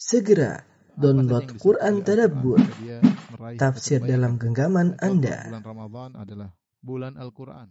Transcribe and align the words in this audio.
Segera 0.00 0.64
download 0.96 1.60
Quran 1.60 2.00
Tadabbur, 2.00 2.56
tafsir 3.60 4.00
dalam 4.00 4.40
genggaman 4.40 4.96
Anda. 4.96 5.60
Bulan 6.80 7.20
Al-Quran. 7.20 7.68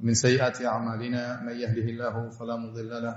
من 0.00 0.14
سيئات 0.14 0.62
أعمالنا 0.62 1.42
يهده 1.54 1.86
الله 1.86 2.14
فلا 2.30 2.56
مضل 2.56 2.90
له 2.90 3.16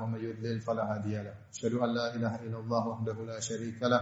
فلا 0.62 0.84
هادي 0.94 1.16
له 1.26 1.36
أن 1.84 1.90
لا 1.90 2.16
إله 2.16 2.34
إلا 2.46 2.58
الله 2.60 2.88
وحده 2.88 3.18
لا 3.26 3.40
شريك 3.42 3.82
له 3.84 4.02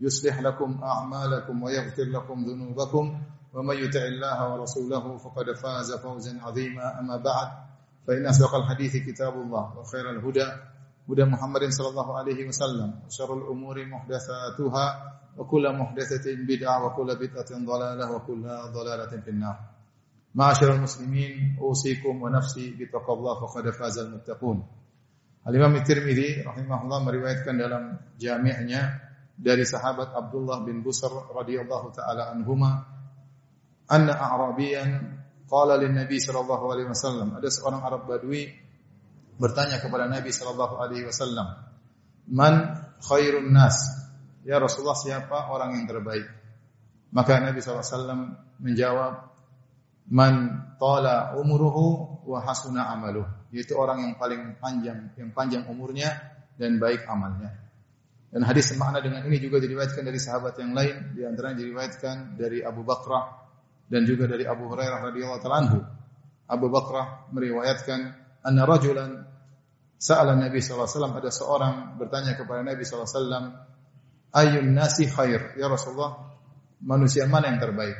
يصلح 0.00 0.40
لكم 0.40 0.80
أعمالكم 0.82 1.62
ويغفر 1.62 2.04
لكم 2.04 2.44
ذنوبكم 2.44 3.04
ومن 3.54 3.76
يطع 3.76 4.04
الله 4.12 4.38
ورسوله 4.52 5.16
فقد 5.16 5.46
فاز 5.56 5.88
فوزا 6.04 6.40
عظيما. 6.42 7.00
أما 7.00 7.16
بعد 7.16 7.48
فإن 8.06 8.26
أصدق 8.26 8.54
الحديث 8.54 8.96
كتاب 8.96 9.34
الله 9.34 9.78
وخير 9.78 10.10
الهدى 10.10 10.48
هدى 11.08 11.24
محمد 11.24 11.62
صلى 11.70 11.88
الله 11.88 12.18
عليه 12.18 12.48
وسلم 12.48 12.90
وشر 13.06 13.30
الأمور 13.34 13.76
محدثاتها 13.86 14.86
وكل 15.38 15.64
محدثة 15.78 16.26
بدعة 16.48 16.76
وكل 16.86 17.08
بدعة 17.16 17.50
ضلالة 17.66 18.06
وكل 18.12 18.42
ضلالة 18.72 19.12
في 19.20 19.30
النار. 19.30 19.56
معاشر 20.34 20.74
المسلمين 20.74 21.56
أوصيكم 21.60 22.22
ونفسي 22.22 22.76
بتقوى 22.76 23.16
الله 23.16 23.34
فقد 23.40 23.70
فاز 23.70 23.98
المتقون. 23.98 24.58
Al-Imam 25.46 25.78
Tirmidzi 25.86 26.42
rahimahullah 26.42 27.06
meriwayatkan 27.06 27.54
dalam 27.54 28.02
jami'nya 28.18 29.05
dari 29.36 29.68
sahabat 29.68 30.16
Abdullah 30.16 30.64
bin 30.64 30.80
Busr 30.80 31.12
radhiyallahu 31.28 31.92
taala 31.92 32.32
anhuma 32.32 32.88
anna 33.84 34.16
a'rabiyan 34.16 34.90
qala 35.44 35.76
lin 35.76 35.92
Nabi 35.92 36.16
sallallahu 36.16 36.64
alaihi 36.72 36.88
wasallam. 36.88 37.36
Ada 37.36 37.48
seorang 37.52 37.84
Arab 37.84 38.08
Badui 38.08 38.48
bertanya 39.36 39.76
kepada 39.78 40.08
Nabi 40.08 40.32
sallallahu 40.32 40.80
alaihi 40.80 41.04
wasallam 41.04 41.52
man 42.32 42.54
khairun 43.04 43.52
nas? 43.52 43.76
Ya 44.48 44.56
Rasulullah 44.56 44.96
siapa 44.96 45.52
orang 45.52 45.76
yang 45.76 45.84
terbaik? 45.84 46.26
Maka 47.10 47.38
Nabi 47.42 47.62
SAW 47.62 48.34
menjawab 48.62 49.30
man 50.10 50.34
tala 50.78 51.34
umuruhu 51.38 52.22
wa 52.26 52.38
hasuna 52.46 52.94
amaluh. 52.94 53.26
Yaitu 53.50 53.74
orang 53.74 54.06
yang 54.06 54.14
paling 54.18 54.58
panjang 54.58 55.10
yang 55.18 55.30
panjang 55.34 55.66
umurnya 55.66 56.14
dan 56.54 56.78
baik 56.78 57.06
amalnya 57.10 57.65
dan 58.36 58.44
hadis 58.44 58.68
semakna 58.68 59.00
dengan 59.00 59.24
ini 59.24 59.40
juga 59.40 59.56
diriwayatkan 59.64 60.04
dari 60.04 60.20
sahabat 60.20 60.60
yang 60.60 60.76
lain, 60.76 61.16
di 61.16 61.24
antaranya 61.24 61.56
diriwayatkan 61.56 62.36
dari 62.36 62.60
Abu 62.60 62.84
Bakrah 62.84 63.32
dan 63.88 64.04
juga 64.04 64.28
dari 64.28 64.44
Abu 64.44 64.68
Hurairah 64.68 65.08
radhiyallahu 65.08 65.40
taala 65.40 65.58
anhu. 65.64 65.80
Abu 66.44 66.68
Bakrah 66.68 67.32
meriwayatkan 67.32 68.12
anna 68.44 68.68
rajulan 68.68 69.24
sa'ala 69.96 70.36
Nabi 70.36 70.60
wasallam 70.60 71.16
ada 71.16 71.32
seorang 71.32 71.96
bertanya 71.96 72.36
kepada 72.36 72.60
Nabi 72.60 72.84
wasallam 72.84 73.56
ayyun 74.36 74.68
nasi 74.68 75.08
khair? 75.08 75.56
Ya 75.56 75.72
Rasulullah 75.72 76.36
manusia 76.84 77.24
mana 77.24 77.48
yang 77.48 77.56
terbaik? 77.56 77.96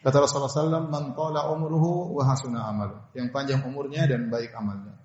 Kata 0.00 0.16
Rasulullah 0.16 0.48
sallallahu 0.48 0.88
man 0.88 1.12
tala 1.12 1.52
umruhu 1.52 2.16
wa 2.16 2.24
hasuna 2.24 2.72
amalu. 2.72 2.96
Yang 3.12 3.28
panjang 3.28 3.60
umurnya 3.68 4.08
dan 4.08 4.32
baik 4.32 4.56
amalnya. 4.56 4.96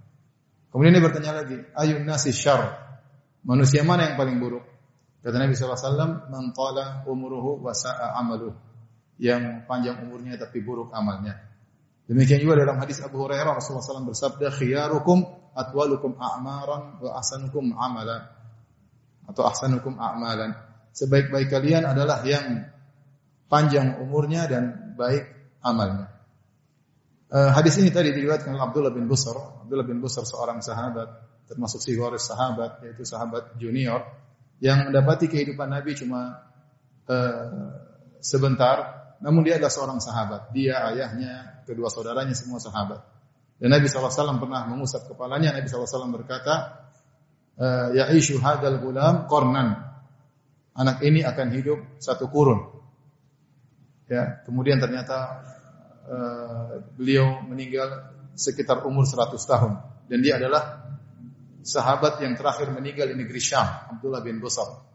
Kemudian 0.71 0.95
dia 0.95 1.03
bertanya 1.03 1.43
lagi 1.43 1.59
ayyun 1.75 2.07
nasi 2.07 2.31
syarr 2.31 2.86
Manusia 3.47 3.79
mana 3.87 4.11
yang 4.11 4.19
paling 4.19 4.43
buruk? 4.43 4.65
Kata 5.23 5.39
Nabi 5.39 5.55
SAW, 5.55 6.27
Man 6.27 6.51
tala 6.51 7.07
umuruhu 7.07 7.63
wa 7.63 7.71
sa'a 7.71 8.19
amaluh. 8.19 8.51
Yang 9.17 9.63
panjang 9.65 10.03
umurnya 10.03 10.35
tapi 10.35 10.59
buruk 10.59 10.91
amalnya. 10.91 11.47
Demikian 12.05 12.43
juga 12.43 12.59
dalam 12.59 12.77
hadis 12.77 12.99
Abu 12.99 13.23
Hurairah 13.23 13.55
Rasulullah 13.55 13.83
SAW 13.83 14.11
bersabda, 14.11 14.51
Khiyarukum 14.51 15.23
atwalukum 15.55 16.19
a'maran 16.19 16.99
wa 16.99 17.09
ahsanukum 17.15 17.71
amalan. 17.71 18.27
Atau 19.31 19.47
ahsanukum 19.47 19.95
a'malan. 19.95 20.51
Sebaik-baik 20.91 21.47
kalian 21.47 21.87
adalah 21.87 22.23
yang 22.27 22.67
panjang 23.47 24.03
umurnya 24.03 24.43
dan 24.51 24.95
baik 24.99 25.23
amalnya. 25.63 26.11
Uh, 27.27 27.51
hadis 27.51 27.79
ini 27.79 27.91
tadi 27.91 28.11
diriwayatkan 28.11 28.55
oleh 28.55 28.63
Abdullah 28.63 28.91
bin 28.91 29.07
Busr. 29.07 29.35
Abdullah 29.35 29.87
bin 29.87 29.99
Busr 29.99 30.23
seorang 30.23 30.63
sahabat 30.63 31.36
termasuk 31.47 31.79
sigharis 31.79 32.27
sahabat 32.27 32.83
yaitu 32.83 33.07
sahabat 33.07 33.55
junior 33.55 34.03
yang 34.59 34.91
mendapati 34.91 35.31
kehidupan 35.31 35.71
Nabi 35.71 35.95
cuma 35.95 36.43
uh, 37.07 37.71
sebentar 38.19 38.97
namun 39.17 39.41
dia 39.41 39.57
adalah 39.57 39.73
seorang 39.73 39.99
sahabat. 40.01 40.53
Dia 40.53 40.93
ayahnya 40.93 41.65
kedua 41.65 41.89
saudaranya 41.89 42.37
semua 42.37 42.61
sahabat. 42.61 43.01
Dan 43.57 43.73
Nabi 43.73 43.89
SAW 43.89 44.37
pernah 44.37 44.69
mengusap 44.69 45.09
kepalanya. 45.09 45.57
Nabi 45.57 45.65
SAW 45.65 46.13
berkata 46.13 46.85
uh, 47.57 47.89
ya 47.97 48.13
isyu 48.13 48.37
hadal 48.37 48.77
gulam 48.77 49.25
kornan. 49.25 49.81
Anak 50.77 51.01
ini 51.01 51.25
akan 51.25 51.47
hidup 51.57 51.79
satu 51.97 52.29
kurun. 52.29 52.69
Ya 54.05 54.45
kemudian 54.45 54.77
ternyata 54.77 55.41
uh, 56.05 56.85
beliau 56.93 57.41
meninggal 57.41 58.13
sekitar 58.37 58.85
umur 58.85 59.09
100 59.09 59.33
tahun. 59.41 59.73
Dan 60.05 60.21
dia 60.21 60.37
adalah 60.37 60.85
sahabat 61.67 62.23
yang 62.23 62.39
terakhir 62.39 62.71
meninggal 62.71 63.11
di 63.11 63.19
negeri 63.19 63.43
Syam, 63.43 63.67
Abdullah 63.91 64.23
bin 64.23 64.39
Busar. 64.39 64.87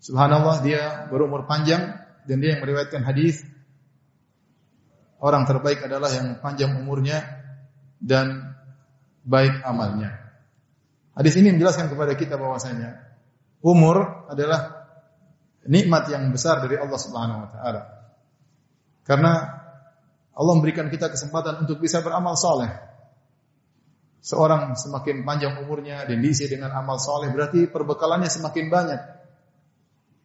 Subhanallah 0.00 0.64
dia 0.64 1.04
berumur 1.12 1.44
panjang 1.44 1.92
dan 2.24 2.36
dia 2.40 2.56
yang 2.56 2.64
meriwayatkan 2.64 3.04
hadis 3.04 3.44
orang 5.20 5.44
terbaik 5.44 5.84
adalah 5.84 6.08
yang 6.08 6.40
panjang 6.40 6.72
umurnya 6.72 7.20
dan 8.00 8.56
baik 9.28 9.60
amalnya. 9.64 10.16
Hadis 11.16 11.36
ini 11.36 11.52
menjelaskan 11.52 11.92
kepada 11.92 12.12
kita 12.16 12.40
bahwasanya 12.40 12.96
umur 13.64 14.28
adalah 14.32 14.88
nikmat 15.68 16.08
yang 16.12 16.28
besar 16.32 16.64
dari 16.64 16.80
Allah 16.80 17.00
Subhanahu 17.00 17.38
wa 17.44 17.48
taala. 17.52 17.82
Karena 19.04 19.32
Allah 20.36 20.52
memberikan 20.56 20.88
kita 20.92 21.08
kesempatan 21.12 21.64
untuk 21.64 21.80
bisa 21.80 22.04
beramal 22.04 22.36
saleh 22.36 22.95
seorang 24.26 24.74
semakin 24.74 25.22
panjang 25.22 25.54
umurnya 25.62 26.02
dan 26.02 26.18
diisi 26.18 26.50
dengan 26.50 26.74
amal 26.74 26.98
soleh 26.98 27.30
berarti 27.30 27.70
perbekalannya 27.70 28.26
semakin 28.26 28.66
banyak 28.66 29.00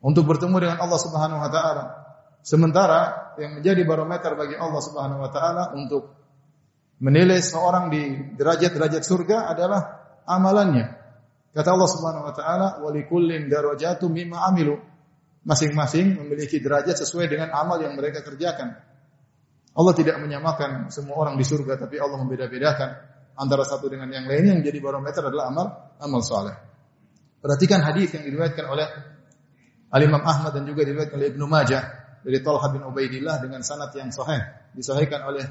untuk 0.01 0.25
bertemu 0.25 0.57
dengan 0.57 0.77
Allah 0.81 0.97
Subhanahu 0.97 1.37
wa 1.37 1.51
taala. 1.53 1.83
Sementara 2.41 3.37
yang 3.37 3.61
menjadi 3.61 3.85
barometer 3.85 4.33
bagi 4.33 4.57
Allah 4.57 4.81
Subhanahu 4.81 5.21
wa 5.21 5.29
taala 5.29 5.63
untuk 5.77 6.17
menilai 6.97 7.37
seorang 7.45 7.93
di 7.93 8.33
derajat-derajat 8.33 9.05
surga 9.05 9.53
adalah 9.53 9.81
amalannya. 10.25 10.97
Kata 11.53 11.69
Allah 11.69 11.89
Subhanahu 11.93 12.25
wa 12.25 12.33
taala, 12.33 12.67
"Wa 12.81 12.89
likullin 12.89 13.45
darajatun 13.45 14.09
mimma 14.09 14.49
amilu." 14.49 14.81
Masing-masing 15.45 16.21
memiliki 16.21 16.57
derajat 16.57 16.97
sesuai 17.01 17.29
dengan 17.29 17.53
amal 17.53 17.81
yang 17.81 17.93
mereka 17.93 18.21
kerjakan. 18.25 18.77
Allah 19.73 19.93
tidak 19.97 20.21
menyamakan 20.21 20.89
semua 20.93 21.17
orang 21.17 21.33
di 21.37 21.45
surga, 21.45 21.81
tapi 21.81 21.97
Allah 21.97 22.21
membeda-bedakan 22.21 23.10
antara 23.41 23.65
satu 23.65 23.89
dengan 23.89 24.13
yang 24.13 24.29
lainnya 24.29 24.53
yang 24.53 24.63
jadi 24.63 24.77
barometer 24.77 25.25
adalah 25.25 25.49
amal 25.49 25.67
amal 25.97 26.21
soleh. 26.21 26.53
Perhatikan 27.41 27.81
hadis 27.81 28.13
yang 28.13 28.29
diriwayatkan 28.29 28.65
oleh 28.69 28.87
Al 29.89 30.01
Imam 30.05 30.21
Ahmad 30.21 30.53
dan 30.53 30.69
juga 30.69 30.85
diriwayatkan 30.85 31.17
oleh 31.17 31.29
Ibnu 31.33 31.45
Majah 31.49 31.83
dari 32.21 32.37
Talha 32.45 32.67
bin 32.69 32.85
Ubaidillah 32.85 33.41
dengan 33.41 33.65
sanad 33.65 33.89
yang 33.97 34.13
sahih 34.13 34.39
disahihkan 34.77 35.25
oleh 35.25 35.43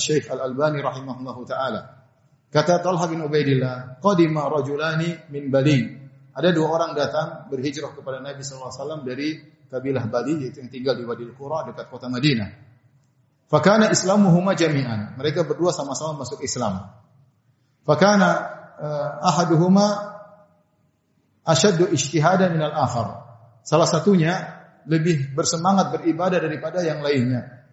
Syekh 0.00 0.32
Al 0.32 0.40
Albani 0.40 0.80
rahimahullahu 0.80 1.44
taala. 1.44 2.02
Kata 2.48 2.80
Talha 2.80 3.04
bin 3.10 3.20
Ubaidillah, 3.20 4.00
qadima 4.00 4.48
rajulani 4.48 5.28
min 5.28 5.52
Bali. 5.52 6.00
Ada 6.34 6.50
dua 6.50 6.66
orang 6.80 6.98
datang 6.98 7.46
berhijrah 7.46 7.94
kepada 7.94 8.18
Nabi 8.18 8.42
SAW 8.42 9.06
dari 9.06 9.38
kabilah 9.70 10.06
Bali 10.10 10.42
yaitu 10.42 10.62
yang 10.62 10.70
tinggal 10.70 10.94
di 10.98 11.06
Wadi 11.06 11.26
Qura 11.34 11.66
dekat 11.66 11.86
kota 11.90 12.10
Madinah. 12.10 12.50
Fakana 13.50 13.90
islamuhuma 13.90 14.54
jami'an. 14.58 15.14
Mereka 15.14 15.46
berdua 15.46 15.70
sama-sama 15.70 16.26
masuk 16.26 16.42
Islam. 16.42 16.90
Fakana 17.84 18.30
uh, 18.80 19.28
ahaduhuma 19.28 19.86
asyaddu 21.44 21.92
ijtihadan 21.92 22.56
minal 22.56 22.72
akhar. 22.72 23.22
Salah 23.60 23.88
satunya 23.88 24.32
lebih 24.88 25.32
bersemangat 25.36 25.92
beribadah 25.92 26.40
daripada 26.40 26.80
yang 26.80 27.04
lainnya. 27.04 27.68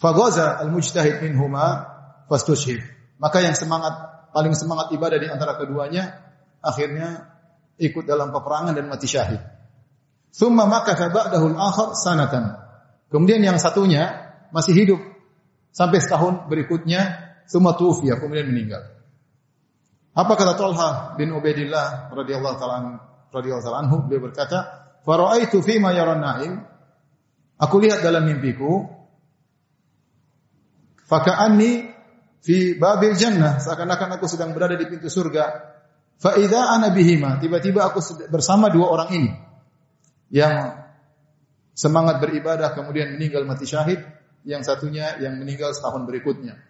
Faghaza 0.00 0.60
al-mujtahid 0.64 1.20
minhuma. 1.20 1.88
Maka 2.30 3.42
yang 3.42 3.58
semangat 3.58 3.94
paling 4.30 4.54
semangat 4.54 4.94
ibadah 4.94 5.18
di 5.18 5.26
antara 5.26 5.58
keduanya 5.58 6.14
akhirnya 6.62 7.26
ikut 7.74 8.06
dalam 8.06 8.30
peperangan 8.30 8.70
dan 8.70 8.86
mati 8.86 9.10
syahid. 9.10 9.42
Thumma 10.30 10.70
makatha 10.70 11.10
ba'dahu 11.10 11.58
al-akhar 11.58 11.98
sanatan. 11.98 12.54
Kemudian 13.10 13.42
yang 13.42 13.58
satunya 13.58 14.30
masih 14.54 14.78
hidup 14.78 15.00
sampai 15.74 15.98
setahun 15.98 16.46
berikutnya 16.46 17.29
thumma 17.50 17.74
tufiya 17.74 18.22
kemudian 18.22 18.46
meninggal. 18.46 18.86
Apa 20.14 20.38
kata 20.38 20.54
Talha 20.54 20.90
bin 21.18 21.34
Ubaidillah 21.34 22.14
radhiyallahu 22.14 22.56
taala 22.58 22.78
radhiyallahu 23.34 23.64
taala 23.66 23.78
anhu 23.82 24.06
beliau 24.06 24.30
berkata, 24.30 24.58
"Fara'aitu 25.02 25.58
fi 25.62 25.82
ma 25.82 25.90
na'im" 25.94 26.70
Aku 27.60 27.76
lihat 27.76 28.00
dalam 28.00 28.24
mimpiku 28.24 28.88
Faka'anni 31.10 31.90
fi 32.38 32.78
babil 32.78 33.18
jannah 33.18 33.58
seakan-akan 33.58 34.16
aku 34.16 34.30
sedang 34.30 34.54
berada 34.54 34.78
di 34.78 34.86
pintu 34.86 35.10
surga. 35.10 35.74
Fa 36.22 36.38
idza 36.38 36.70
ana 36.70 36.94
bihima, 36.94 37.42
tiba-tiba 37.42 37.82
aku 37.82 37.98
bersama 38.30 38.70
dua 38.70 38.94
orang 38.94 39.10
ini 39.18 39.30
yang 40.30 40.86
semangat 41.74 42.22
beribadah 42.22 42.70
kemudian 42.78 43.18
meninggal 43.18 43.42
mati 43.42 43.66
syahid, 43.66 43.98
yang 44.46 44.62
satunya 44.62 45.18
yang 45.18 45.34
meninggal 45.42 45.74
setahun 45.74 46.06
berikutnya. 46.06 46.69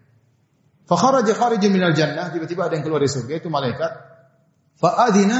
Fa 0.90 0.98
kharaja 0.98 1.68
minal 1.70 1.94
jannah, 1.94 2.34
tiba-tiba 2.34 2.66
ada 2.66 2.74
yang 2.74 2.82
keluar 2.82 2.98
dari 2.98 3.14
surga 3.14 3.38
itu 3.38 3.46
malaikat. 3.46 3.92
Fa 4.74 5.06
adina 5.06 5.38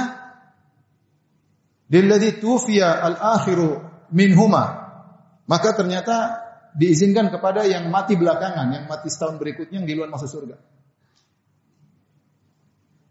lilladzi 1.91 2.39
tufiya 2.39 3.03
al-akhiru 3.03 3.83
minhuma. 4.15 4.79
Maka 5.51 5.75
ternyata 5.75 6.39
diizinkan 6.79 7.35
kepada 7.35 7.67
yang 7.67 7.91
mati 7.91 8.15
belakangan, 8.15 8.71
yang 8.71 8.87
mati 8.87 9.11
setahun 9.11 9.43
berikutnya 9.43 9.83
yang 9.83 9.91
di 9.91 9.99
luar 9.99 10.15
masuk 10.15 10.31
surga. 10.31 10.55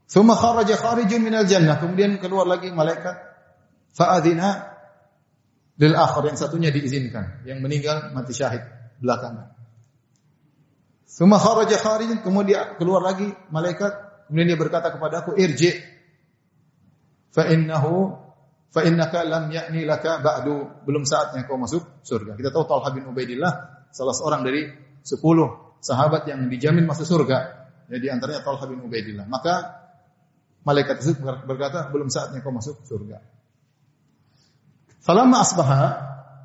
Thumma 0.07 0.39
kharaja 0.39 0.79
kharijun 0.79 1.19
minal 1.19 1.43
jannah. 1.43 1.75
Kemudian 1.75 2.23
keluar 2.23 2.47
lagi 2.47 2.71
malaikat. 2.71 3.19
Fa'adina 3.91 4.79
lil 5.75 5.91
akhir. 5.91 6.23
Yang 6.31 6.47
satunya 6.47 6.71
diizinkan. 6.71 7.43
Yang 7.43 7.59
meninggal 7.59 8.15
mati 8.15 8.31
syahid 8.31 8.63
belakangan. 9.03 9.58
Thumma 11.09 11.41
kharaja 11.41 11.81
kharijun. 11.81 12.21
Kemudian 12.21 12.77
keluar 12.77 13.01
lagi 13.01 13.25
malaikat. 13.49 14.27
Kemudian 14.29 14.53
dia 14.53 14.59
berkata 14.59 14.93
kepada 14.93 15.25
aku, 15.25 15.33
irji. 15.33 15.73
Fa'innahu 17.33 18.13
fa 18.69 18.85
innaka 18.85 19.25
lam 19.25 19.49
ya'ni 19.49 19.85
laka 19.85 20.21
ba'du 20.21 20.85
belum 20.85 21.05
saatnya 21.05 21.49
kau 21.49 21.57
masuk 21.57 22.05
surga. 22.05 22.37
Kita 22.37 22.53
tahu 22.53 22.69
Talha 22.69 22.89
bin 22.93 23.09
Ubaidillah 23.09 23.53
salah 23.89 24.13
seorang 24.13 24.45
dari 24.45 24.69
10 25.01 25.17
sahabat 25.81 26.29
yang 26.29 26.45
dijamin 26.45 26.85
masuk 26.85 27.09
surga. 27.09 27.69
Jadi 27.89 28.05
ya, 28.05 28.13
antaranya 28.13 28.45
Talha 28.45 28.65
bin 28.69 28.85
Ubaidillah. 28.85 29.25
Maka 29.25 29.81
malaikat 30.61 31.01
tersebut 31.01 31.49
berkata, 31.49 31.89
belum 31.89 32.13
saatnya 32.13 32.45
kau 32.45 32.53
masuk 32.53 32.85
surga. 32.85 33.17
Falamma 35.01 35.41
asbaha, 35.41 35.81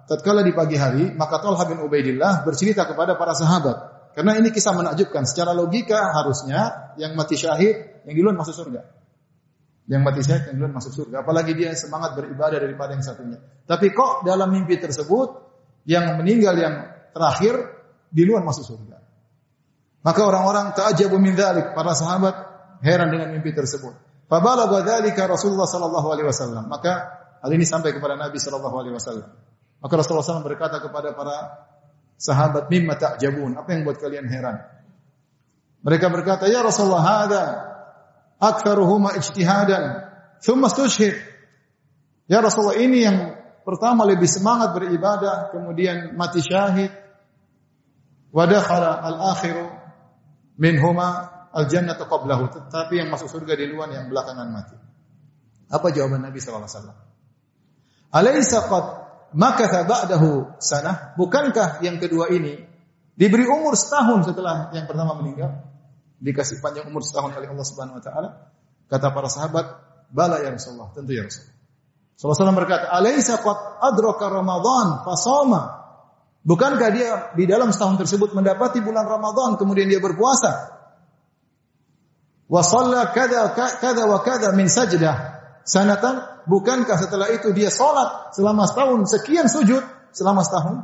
tatkala 0.09 0.41
di 0.41 0.57
pagi 0.57 0.81
hari, 0.81 1.13
maka 1.13 1.45
Talha 1.45 1.69
bin 1.69 1.85
Ubaidillah 1.85 2.49
bercerita 2.49 2.89
kepada 2.89 3.21
para 3.21 3.37
sahabat. 3.37 3.94
Karena 4.15 4.39
ini 4.39 4.55
kisah 4.55 4.73
menakjubkan. 4.73 5.27
Secara 5.27 5.51
logika 5.51 6.15
harusnya 6.15 6.95
yang 6.97 7.19
mati 7.19 7.35
syahid, 7.35 8.07
yang 8.07 8.15
duluan 8.15 8.39
masuk 8.39 8.55
surga. 8.55 8.87
Yang 9.91 10.03
mati 10.07 10.21
syahid 10.23 10.43
yang 10.49 10.57
duluan 10.63 10.75
masuk 10.79 10.93
surga. 10.95 11.27
Apalagi 11.27 11.53
dia 11.59 11.75
semangat 11.75 12.15
beribadah 12.15 12.63
daripada 12.63 12.95
yang 12.95 13.03
satunya. 13.03 13.43
Tapi 13.67 13.91
kok 13.91 14.23
dalam 14.23 14.55
mimpi 14.55 14.79
tersebut 14.79 15.29
yang 15.91 16.17
meninggal 16.23 16.55
yang 16.55 16.75
terakhir 17.11 17.55
di 18.09 18.23
luar 18.23 18.47
masuk 18.47 18.65
surga. 18.65 19.03
Maka 20.05 20.21
orang-orang 20.23 20.77
ta'ajabu 20.79 21.17
min 21.19 21.35
dzalik, 21.35 21.75
para 21.75 21.97
sahabat 21.97 22.35
heran 22.87 23.11
dengan 23.11 23.35
mimpi 23.35 23.51
tersebut. 23.51 23.99
Fabalagha 24.31 24.87
dzalika 24.87 25.27
Rasulullah 25.27 25.67
sallallahu 25.67 26.09
alaihi 26.13 26.29
wasallam. 26.31 26.71
Maka 26.71 26.93
hal 27.43 27.51
ini 27.51 27.67
sampai 27.67 27.91
kepada 27.91 28.15
Nabi 28.15 28.39
sallallahu 28.39 28.77
alaihi 28.79 28.95
wasallam. 28.95 29.29
Maka 29.85 30.01
Rasulullah 30.01 30.25
SAW 30.25 30.49
berkata 30.49 30.81
kepada 30.81 31.13
para 31.13 31.37
sahabat, 32.17 32.71
"Mimma 32.71 32.99
ta'jabun?" 32.99 33.59
Apa 33.59 33.75
yang 33.75 33.83
buat 33.87 33.99
kalian 33.99 34.27
heran? 34.31 34.63
Mereka 35.85 36.09
berkata, 36.09 36.49
"Ya 36.49 36.65
Rasulullah, 36.65 37.05
hada 37.05 37.45
aktsaruhuma 38.41 39.17
ijtihadan 39.17 39.85
thumma. 40.43 40.69
Ya 42.25 42.39
Rasulullah 42.41 42.79
ini 42.81 43.05
yang 43.05 43.19
pertama 43.65 44.09
lebih 44.09 44.29
semangat 44.29 44.73
beribadah 44.73 45.53
kemudian 45.53 46.17
mati 46.17 46.41
syahid 46.41 46.93
wa 48.33 48.45
dakhala 48.49 49.01
al-akhiru 49.05 49.69
minhuma 50.57 51.49
al-jannata 51.53 52.09
qablahu 52.09 52.49
tetapi 52.49 53.05
yang 53.05 53.13
masuk 53.13 53.29
surga 53.29 53.61
di 53.61 53.69
luar 53.69 53.93
yang 53.93 54.09
belakangan 54.09 54.49
mati. 54.49 54.77
Apa 55.69 55.93
jawaban 55.93 56.25
Nabi 56.25 56.41
sallallahu 56.41 56.65
alaihi 56.65 56.77
wasallam? 56.81 56.99
Alaysa 58.15 58.59
qad 58.69 58.85
makatha 59.35 59.85
ba'dahu 59.85 60.57
sanah? 60.63 61.19
Bukankah 61.19 61.83
yang 61.85 61.99
kedua 61.99 62.31
ini 62.31 62.63
diberi 63.19 63.45
umur 63.45 63.75
setahun 63.77 64.31
setelah 64.31 64.71
yang 64.73 64.89
pertama 64.89 65.19
meninggal? 65.19 65.75
dikasih 66.25 66.65
panjang 66.65 66.89
umur 66.89 67.05
setahun 67.05 67.37
oleh 67.37 67.49
Allah 67.53 67.67
Subhanahu 67.69 68.01
wa 68.01 68.05
taala. 68.05 68.29
Kata 68.89 69.13
para 69.13 69.29
sahabat, 69.29 69.67
"Bala 70.09 70.41
ya 70.41 70.49
Rasulullah." 70.57 70.89
Tentu 70.97 71.13
ya 71.13 71.29
Rasulullah. 71.29 71.53
Rasulullah 72.17 72.57
berkata, 72.57 72.87
"Alaisa 72.89 73.37
qad 73.45 73.59
adraka 73.85 74.33
Ramadan 74.33 75.05
fasama?" 75.05 75.85
Bukankah 76.45 76.89
dia 76.93 77.11
di 77.33 77.45
dalam 77.49 77.73
setahun 77.73 78.05
tersebut 78.05 78.37
mendapati 78.37 78.85
bulan 78.85 79.09
Ramadan 79.09 79.57
kemudian 79.57 79.89
dia 79.89 80.01
berpuasa? 80.01 80.77
Wa 82.45 82.61
shalla 82.61 83.09
kada 83.17 83.57
kada 83.57 84.05
wa 84.05 84.21
min 84.53 84.69
sajdah 84.69 85.17
sanatan 85.65 86.21
bukankah 86.49 86.97
setelah 87.01 87.29
itu 87.33 87.53
dia 87.53 87.69
salat 87.69 88.33
selama 88.37 88.69
setahun 88.69 89.09
sekian 89.11 89.47
sujud 89.49 89.83
selama 90.13 90.45
setahun? 90.45 90.77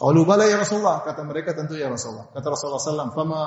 Qalu 0.00 0.24
bala 0.24 0.48
ya 0.48 0.56
Rasulullah 0.56 1.04
kata 1.04 1.26
mereka 1.28 1.52
tentu 1.52 1.76
ya 1.76 1.92
Rasulullah. 1.92 2.32
Kata 2.32 2.46
Rasulullah 2.48 2.80
sallallahu 2.80 3.12
"Fama 3.12 3.40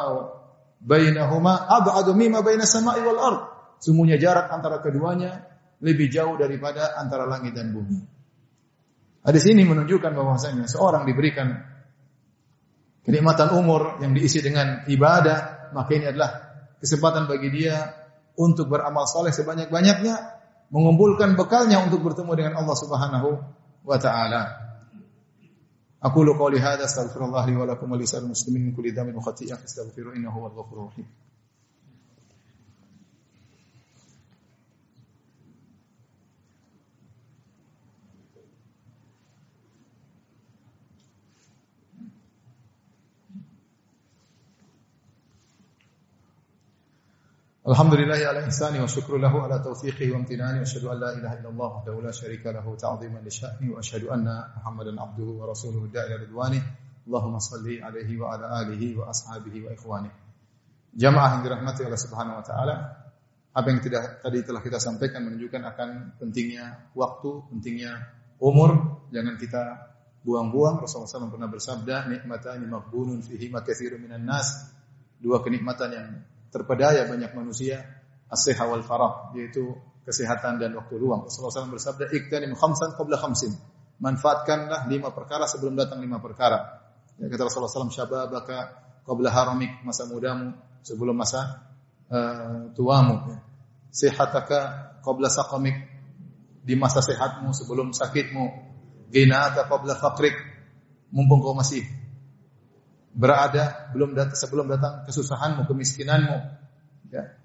bainahuma 0.83 1.65
ab'adu 1.65 2.13
mimma 2.13 2.44
bainas 2.45 2.69
sama'i 2.69 3.01
wal 3.01 3.17
ard. 3.17 3.41
Sungguhnya 3.81 4.19
jarak 4.19 4.51
antara 4.51 4.79
keduanya 4.83 5.44
lebih 5.83 6.07
jauh 6.07 6.39
daripada 6.39 6.95
antara 6.95 7.27
langit 7.27 7.55
dan 7.55 7.75
bumi. 7.75 8.00
Hadis 9.23 9.47
ini 9.47 9.63
menunjukkan 9.63 10.11
bahwasanya 10.11 10.67
seorang 10.67 11.07
diberikan 11.07 11.51
kenikmatan 13.07 13.55
umur 13.55 14.00
yang 14.03 14.12
diisi 14.15 14.39
dengan 14.43 14.83
ibadah, 14.88 15.72
maka 15.75 15.91
ini 15.95 16.12
adalah 16.12 16.31
kesempatan 16.79 17.27
bagi 17.27 17.51
dia 17.51 17.75
untuk 18.36 18.67
beramal 18.72 19.07
soleh 19.07 19.31
sebanyak-banyaknya, 19.31 20.15
mengumpulkan 20.73 21.35
bekalnya 21.35 21.80
untuk 21.80 22.04
bertemu 22.04 22.32
dengan 22.37 22.52
Allah 22.61 22.76
Subhanahu 22.76 23.28
wa 23.85 23.99
taala. 23.99 24.42
أقول 25.99 26.38
قولي 26.38 26.62
هذا 26.62 26.87
أستغفر 26.87 27.25
الله 27.26 27.47
لي 27.47 27.56
ولكم 27.58 27.92
ولسائر 27.92 28.23
المسلمين 28.23 28.70
من 28.70 28.73
كل 28.78 28.94
ذنب 28.94 29.18
وخطيئة 29.18 29.58
فاستغفروا 29.58 30.14
إنه 30.14 30.30
هو 30.30 30.47
الغفور 30.47 30.78
الرحيم 30.78 31.06
Alhamdulillah 47.63 48.20
ala 48.27 48.43
ihsani 48.43 48.84
wa 48.84 48.91
syukru 48.91 49.15
lahu 49.15 49.39
ala 49.39 49.63
tawfiqihi 49.63 50.12
wa 50.12 50.20
amtinani. 50.20 50.60
Wa 50.60 50.67
asyhadu 50.67 50.91
an 50.91 50.98
la 51.00 51.10
ilaha 51.15 51.34
illallah 51.39 51.70
wahdahu 51.79 52.03
la 52.03 52.12
syarika 52.12 52.51
lahu 52.51 52.75
ta'ziman 52.75 53.24
li 53.24 53.32
sya'ni. 53.32 53.72
Wa 53.72 53.79
asyhadu 53.79 54.12
anna 54.12 54.51
Muhammadan 54.60 55.00
abduhu 55.00 55.39
wa 55.39 55.48
rasuluhu 55.48 55.88
da'ila 55.88 56.20
ridwani. 56.27 56.60
Allahumma 57.08 57.39
salli 57.39 57.79
alaihi 57.79 58.20
wa 58.20 58.36
ala 58.36 58.67
alihi 58.67 59.00
wa 59.00 59.08
ashabihi 59.08 59.63
wa 59.63 59.72
ikhwani. 59.72 60.12
Jamaah 60.91 61.39
yang 61.39 61.43
dirahmati 61.48 61.88
Allah 61.88 62.03
Subhanahu 62.03 62.43
wa 62.43 62.46
taala 62.46 62.75
apa 63.53 63.67
yang 63.70 63.79
tidak 63.79 64.20
tadi 64.20 64.43
telah 64.43 64.60
kita 64.65 64.82
sampaikan 64.82 65.24
menunjukkan 65.24 65.62
akan 65.62 65.89
pentingnya 66.20 66.91
waktu, 66.98 67.48
pentingnya 67.48 68.12
umur, 68.43 69.00
jangan 69.13 69.39
kita 69.39 69.63
buang-buang. 70.25 70.82
Rasulullah 70.82 71.29
SAW 71.29 71.32
pernah 71.32 71.48
bersabda, 71.48 72.12
nikmatani 72.12 72.65
maghbunun 72.65 73.22
fihi 73.22 73.48
ma 73.48 73.63
minan 74.01 74.25
nas. 74.25 74.74
Dua 75.22 75.39
kenikmatan 75.39 75.89
yang 75.96 76.10
terpedaya 76.53 77.10
banyak 77.10 77.33
manusia 77.33 77.81
as-sihha 78.29 78.69
wal 78.69 78.86
farah 78.86 79.33
yaitu 79.33 79.74
kesehatan 80.05 80.62
dan 80.62 80.77
waktu 80.77 81.00
luang. 81.00 81.25
Rasulullah 81.25 81.65
SAW 81.65 81.74
bersabda, 81.74 82.12
"Iktanim 82.13 82.53
khamsan 82.53 82.93
qabla 82.93 83.17
khamsin." 83.17 83.55
Manfaatkanlah 84.03 84.86
lima 84.91 85.15
perkara 85.15 85.48
sebelum 85.48 85.79
datang 85.79 86.03
lima 86.03 86.19
perkara. 86.19 86.86
Ya, 87.17 87.31
kata 87.31 87.48
Rasulullah 87.48 87.72
SAW, 87.72 87.93
"Syababaka 87.93 88.57
qabla 89.07 89.31
haramik," 89.31 89.81
masa 89.88 90.03
mudamu 90.05 90.53
sebelum 90.83 91.15
masa 91.15 91.72
uh, 92.12 92.69
tuamu. 92.75 93.15
Ya. 93.31 93.38
Sehataka 93.93 94.60
qabla 95.05 95.31
saqamik, 95.31 95.93
di 96.63 96.75
masa 96.79 97.03
sehatmu 97.03 97.51
sebelum 97.55 97.95
sakitmu. 97.95 98.72
Ginaka 99.13 99.69
qabla 99.69 99.93
faqrik, 100.00 100.33
mumpung 101.13 101.39
kau 101.45 101.53
masih 101.53 101.86
berada 103.13 103.93
belum 103.93 104.17
datang 104.17 104.38
sebelum 104.38 104.65
datang 104.67 105.05
kesusahanmu, 105.05 105.70
kemiskinanmu. 105.70 106.38
Ya. 107.13 107.38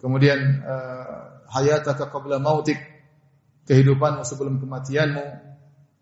Kemudian 0.00 0.64
uh, 0.64 1.46
hayataka 1.52 2.08
qabla 2.08 2.40
mautik, 2.40 2.80
kehidupanmu 3.68 4.24
sebelum 4.24 4.58
kematianmu, 4.58 5.22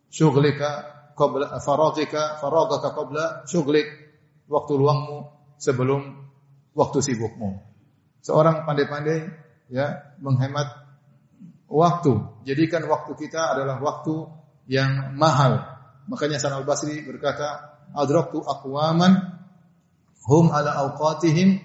syughlika 0.08 0.88
qabla 1.18 1.58
faraghika, 1.60 2.40
faraghaka 2.40 2.96
qabla 2.96 3.24
syughlik, 3.44 3.86
waktu 4.48 4.72
luangmu 4.78 5.28
sebelum 5.60 6.30
waktu 6.72 6.98
sibukmu. 7.04 7.60
Seorang 8.24 8.64
pandai-pandai 8.64 9.28
ya 9.68 10.16
menghemat 10.22 10.66
waktu. 11.68 12.44
Jadikan 12.48 12.86
waktu 12.88 13.12
kita 13.18 13.58
adalah 13.58 13.78
waktu 13.82 14.26
yang 14.70 15.14
mahal. 15.18 15.66
Makanya 16.10 16.42
Hasan 16.42 16.56
Al-Basri 16.56 17.06
berkata, 17.06 17.69
"Adraktu 17.94 18.42
aqwaman 18.42 19.12
hum 20.26 20.50
ala 20.54 20.76
awqatihim 20.86 21.58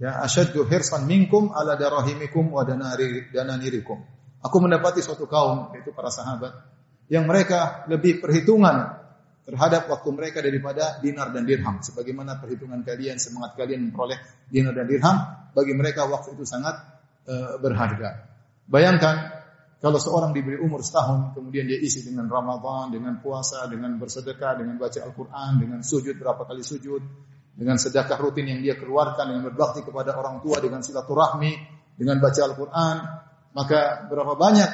ya 0.00 0.22
asyaddu 0.24 0.64
hirsan 0.66 1.04
minkum 1.04 1.52
ala 1.52 1.76
darahimikum 1.76 2.50
wa 2.52 2.64
dananirikum. 2.64 4.00
Aku 4.42 4.56
mendapati 4.58 5.04
suatu 5.04 5.30
kaum 5.30 5.70
yaitu 5.76 5.94
para 5.94 6.10
sahabat 6.10 6.50
yang 7.06 7.28
mereka 7.28 7.86
lebih 7.86 8.18
perhitungan 8.18 8.98
terhadap 9.42 9.90
waktu 9.90 10.08
mereka 10.14 10.38
daripada 10.38 11.02
dinar 11.02 11.34
dan 11.34 11.42
dirham. 11.42 11.82
Sebagaimana 11.82 12.38
perhitungan 12.38 12.82
kalian, 12.86 13.18
semangat 13.18 13.58
kalian 13.58 13.90
memperoleh 13.90 14.18
dinar 14.46 14.74
dan 14.74 14.86
dirham, 14.86 15.16
bagi 15.50 15.74
mereka 15.74 16.06
waktu 16.06 16.38
itu 16.38 16.46
sangat 16.46 16.78
uh, 17.26 17.58
berharga. 17.58 18.30
Bayangkan 18.70 19.41
kalau 19.82 19.98
seorang 19.98 20.30
diberi 20.30 20.62
umur 20.62 20.78
setahun, 20.86 21.34
kemudian 21.34 21.66
dia 21.66 21.74
isi 21.74 22.06
dengan 22.06 22.30
Ramadan, 22.30 22.94
dengan 22.94 23.18
puasa, 23.18 23.66
dengan 23.66 23.98
bersedekah, 23.98 24.62
dengan 24.62 24.78
baca 24.78 25.02
Al-Quran, 25.02 25.58
dengan 25.58 25.80
sujud 25.82 26.14
berapa 26.22 26.46
kali 26.46 26.62
sujud, 26.62 27.02
dengan 27.52 27.76
sedekah 27.76 28.16
rutin 28.16 28.48
yang 28.48 28.60
dia 28.64 28.74
keluarkan 28.80 29.28
dengan 29.28 29.52
berbakti 29.52 29.84
kepada 29.84 30.16
orang 30.16 30.40
tua 30.40 30.62
dengan 30.62 30.80
silaturahmi 30.80 31.52
dengan 31.96 32.16
baca 32.16 32.40
Al-Qur'an 32.48 32.96
maka 33.52 34.08
berapa 34.08 34.32
banyak 34.32 34.70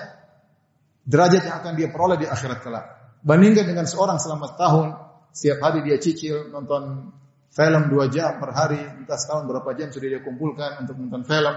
derajat 1.03 1.43
yang 1.43 1.57
akan 1.59 1.73
dia 1.75 1.88
peroleh 1.91 2.21
di 2.21 2.27
akhirat 2.31 2.59
kelak. 2.62 2.87
Bandingkan 3.27 3.67
dengan 3.67 3.88
seorang 3.91 4.23
selama 4.23 4.55
tahun 4.55 4.95
setiap 5.35 5.59
hari 5.59 5.83
dia 5.83 5.99
cicil 5.99 6.55
nonton 6.55 7.11
film 7.50 7.83
dua 7.91 8.07
jam 8.07 8.38
per 8.38 8.55
hari 8.55 8.79
entah 8.79 9.19
setahun 9.19 9.50
berapa 9.50 9.71
jam 9.75 9.91
sudah 9.91 10.09
dia 10.15 10.21
kumpulkan 10.23 10.87
untuk 10.87 10.95
nonton 11.00 11.27
film 11.27 11.55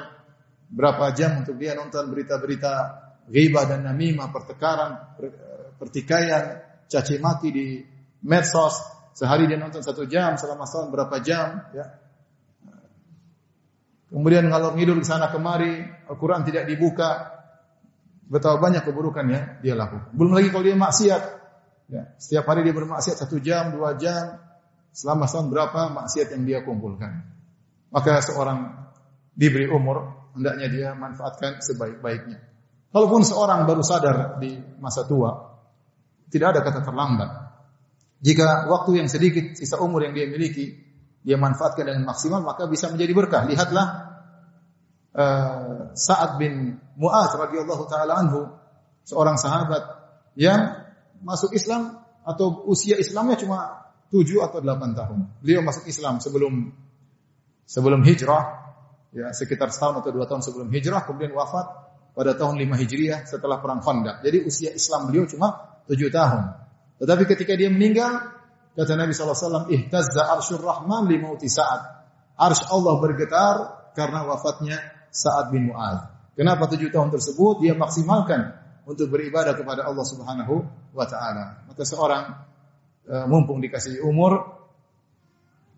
berapa 0.72 1.05
jam 1.13 1.46
untuk 1.46 1.60
dia 1.62 1.77
nonton 1.77 2.10
berita-berita 2.10 2.74
ghibah 3.31 3.63
dan 3.65 3.88
namimah 3.88 4.27
pertengkaran 4.29 5.15
pertikaian 5.79 6.59
caci 6.91 7.15
maki 7.23 7.50
di 7.50 7.67
medsos 8.27 9.01
Sehari 9.11 9.43
dia 9.47 9.59
nonton 9.59 9.83
satu 9.83 10.07
jam, 10.07 10.39
selama 10.39 10.63
setahun 10.63 10.88
berapa 10.91 11.15
jam, 11.19 11.67
ya. 11.75 12.00
Kemudian 14.11 14.47
ngalor 14.47 14.75
ngidul 14.75 15.03
ke 15.03 15.07
sana 15.07 15.31
kemari, 15.31 15.83
Al-Quran 16.07 16.43
tidak 16.47 16.67
dibuka. 16.67 17.39
Betapa 18.31 18.63
banyak 18.63 18.88
keburukan 18.88 19.27
ya 19.27 19.59
dia 19.59 19.75
lakukan. 19.75 20.15
Belum 20.15 20.31
lagi 20.31 20.47
kalau 20.55 20.63
dia 20.63 20.75
maksiat. 20.79 21.23
Ya, 21.91 22.15
setiap 22.15 22.47
hari 22.47 22.63
dia 22.63 22.71
bermaksiat 22.71 23.19
satu 23.19 23.43
jam, 23.43 23.75
dua 23.75 24.00
jam, 24.00 24.39
selama 24.95 25.27
setahun 25.27 25.51
berapa 25.51 25.81
maksiat 25.91 26.27
yang 26.31 26.43
dia 26.47 26.59
kumpulkan. 26.63 27.27
Maka 27.91 28.23
seorang 28.23 28.88
diberi 29.35 29.67
umur, 29.67 30.31
hendaknya 30.35 30.67
dia 30.71 30.89
manfaatkan 30.95 31.59
sebaik-baiknya. 31.59 32.39
Kalaupun 32.91 33.24
seorang 33.24 33.63
baru 33.63 33.79
sadar 33.81 34.36
di 34.43 34.51
masa 34.83 35.07
tua, 35.07 35.31
tidak 36.27 36.55
ada 36.55 36.60
kata 36.60 36.79
terlambat. 36.83 37.31
Jika 38.21 38.67
waktu 38.67 39.01
yang 39.01 39.07
sedikit 39.07 39.55
sisa 39.55 39.79
umur 39.79 40.05
yang 40.05 40.13
dia 40.13 40.27
miliki 40.29 40.91
dia 41.21 41.38
manfaatkan 41.38 41.86
dengan 41.86 42.03
maksimal 42.05 42.41
maka 42.43 42.67
bisa 42.67 42.89
menjadi 42.91 43.13
berkah. 43.15 43.43
Lihatlah 43.48 43.88
uh, 45.15 45.93
Sa'ad 45.93 46.38
bin 46.38 46.77
Mu'adz 46.98 47.33
radhiyallahu 47.38 47.83
taala 47.89 48.13
anhu, 48.19 48.51
seorang 49.07 49.39
sahabat 49.39 49.83
yang 50.36 50.86
masuk 51.24 51.53
Islam 51.53 52.01
atau 52.25 52.65
usia 52.69 52.98
Islamnya 52.98 53.38
cuma 53.38 53.89
7 54.12 54.27
atau 54.43 54.60
8 54.60 55.00
tahun. 55.00 55.19
Beliau 55.39 55.63
masuk 55.63 55.88
Islam 55.88 56.19
sebelum 56.19 56.69
sebelum 57.65 58.03
hijrah 58.03 58.75
ya 59.15 59.31
sekitar 59.31 59.71
setahun 59.71 60.03
atau 60.03 60.12
dua 60.12 60.27
tahun 60.27 60.43
sebelum 60.43 60.67
hijrah 60.71 61.07
kemudian 61.07 61.31
wafat 61.31 61.67
pada 62.11 62.35
tahun 62.35 62.59
5 62.59 62.81
Hijriah 62.81 63.19
setelah 63.27 63.63
perang 63.63 63.79
Khandaq. 63.79 64.23
Jadi 64.23 64.37
usia 64.43 64.69
Islam 64.75 65.07
beliau 65.07 65.25
cuma 65.27 65.79
7 65.87 65.97
tahun. 66.11 66.43
Tetapi 67.01 67.23
ketika 67.25 67.57
dia 67.57 67.71
meninggal, 67.73 68.37
kata 68.77 68.93
Nabi 68.93 69.15
SAW, 69.15 69.71
ihtazza 69.73 70.29
arsyur 70.29 70.61
rahman 70.61 71.09
li 71.09 71.17
mauti 71.17 71.49
Sa'ad. 71.49 72.01
Arsh 72.37 72.69
Allah 72.69 72.93
bergetar 72.97 73.55
karena 73.97 74.25
wafatnya 74.25 74.77
Sa'ad 75.09 75.49
bin 75.49 75.73
Mu'ad. 75.73 76.09
Kenapa 76.37 76.65
tujuh 76.69 76.89
tahun 76.89 77.11
tersebut? 77.11 77.61
Dia 77.61 77.75
maksimalkan 77.75 78.55
untuk 78.87 79.11
beribadah 79.13 79.53
kepada 79.53 79.85
Allah 79.85 80.05
Subhanahu 80.07 80.55
wa 80.95 81.05
taala. 81.05 81.67
Maka 81.69 81.83
seorang 81.85 82.23
e, 83.05 83.15
mumpung 83.29 83.61
dikasih 83.61 84.01
umur 84.01 84.61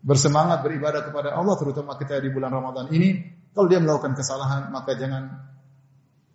bersemangat 0.04 0.64
beribadah 0.64 1.04
kepada 1.04 1.36
Allah 1.36 1.56
terutama 1.58 1.96
kita 2.00 2.20
di 2.20 2.30
bulan 2.32 2.52
Ramadan 2.52 2.92
ini, 2.92 3.24
kalau 3.56 3.68
dia 3.68 3.80
melakukan 3.80 4.14
kesalahan 4.16 4.72
maka 4.72 4.96
jangan 4.96 5.53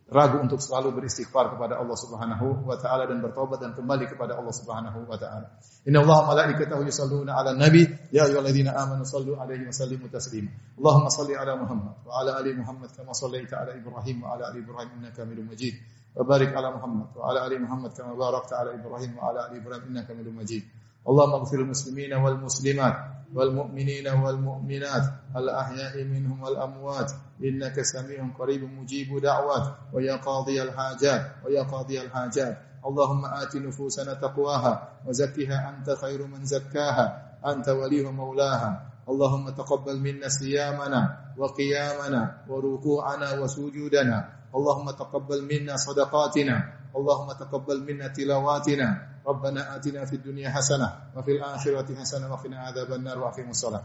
ragu 0.09 0.41
untuk 0.41 0.57
selalu 0.57 0.97
beristighfar 0.97 1.53
kepada 1.53 1.77
Allah 1.77 1.93
Subhanahu 1.93 2.65
wa 2.65 2.77
taala 2.81 3.05
dan 3.05 3.21
bertobat 3.21 3.61
dan 3.61 3.77
kembali 3.77 4.09
kepada 4.09 4.41
Allah 4.41 4.55
Subhanahu 4.57 5.05
wa 5.05 5.17
taala. 5.21 5.53
Inna 5.85 6.01
Allah 6.01 6.19
malaikatahu 6.33 6.81
yusalluna 6.89 7.37
'alan 7.37 7.61
nabi 7.61 7.85
ya 8.09 8.25
ayyuhalladzina 8.25 8.73
amanu 8.73 9.05
sallu 9.05 9.37
'alaihi 9.37 9.69
wa 9.69 9.75
sallimu 9.77 10.09
taslima. 10.09 10.49
Allahumma 10.81 11.13
salli 11.13 11.37
'ala 11.37 11.61
Muhammad 11.61 11.95
wa 12.09 12.13
'ala 12.17 12.41
ali 12.41 12.57
Muhammad 12.57 12.89
kama 12.97 13.13
shallaita 13.13 13.61
'ala 13.61 13.77
Ibrahim 13.77 14.17
wa 14.25 14.33
'ala 14.33 14.49
ali 14.49 14.65
Ibrahim 14.65 14.91
innaka 14.97 15.29
Hamidum 15.29 15.45
Majid. 15.53 15.77
Wa 16.17 16.25
barik 16.25 16.57
'ala 16.57 16.73
Muhammad 16.73 17.13
wa 17.13 17.23
'ala 17.29 17.39
ali 17.45 17.57
Muhammad 17.61 17.91
kama 17.93 18.17
barakta 18.17 18.57
'ala 18.57 18.71
Ibrahim 18.81 19.13
wa 19.13 19.23
'ala 19.29 19.53
ali 19.53 19.61
Ibrahim 19.61 19.85
innaka 19.93 20.17
Hamidum 20.17 20.37
Majid. 20.41 20.65
اللهم 21.09 21.33
اغفر 21.41 21.59
المسلمين 21.65 22.13
والمسلمات 22.15 22.97
والمؤمنين 23.33 24.07
والمؤمنات 24.09 25.05
الأحياء 25.37 25.95
منهم 26.05 26.43
والأموات 26.43 27.11
إنك 27.45 27.83
سميع 27.83 28.29
قريب 28.39 28.63
مجيب 28.65 29.21
دعوات 29.23 29.67
ويا 29.93 30.17
قاضي 30.17 30.63
الحاجات 30.63 31.23
ويا 31.45 31.63
قاضي 31.63 32.01
الحاجات. 32.01 32.57
اللهم 32.87 33.25
آت 33.25 33.57
نفوسنا 33.57 34.15
تقواها 34.15 35.03
وزكها 35.07 35.59
أنت 35.71 35.91
خير 35.91 36.27
من 36.27 36.45
زكاها 36.45 37.07
أنت 37.47 37.69
وليه 37.69 38.11
مولاها. 38.11 38.91
اللهم 39.09 39.51
تقبل 39.51 39.97
منا 40.01 40.29
صيامنا 40.29 41.35
وقيامنا 41.39 42.23
وركوعنا 42.49 43.29
وسجودنا. 43.41 44.19
اللهم 44.55 44.91
تقبل 44.91 45.41
منا 45.45 45.77
صدقاتنا. 45.77 46.57
اللهم 46.97 47.29
تقبل 47.33 47.79
منا 47.85 48.07
تلاواتنا. 48.09 48.89
ربنا 49.27 49.77
آتنا 49.77 50.05
في 50.05 50.17
الدنيا 50.17 50.51
حسنة 50.51 50.89
وفي 51.17 51.31
الآخرة 51.37 51.95
حسنة 51.95 52.33
وقنا 52.33 52.59
عذاب 52.59 52.93
النار 52.93 53.19
وأقم 53.19 53.51
الصلاة. 53.51 53.85